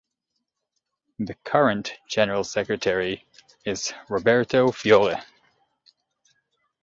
[1.19, 3.23] The current General Secretary
[3.65, 5.21] is Roberto Fiore.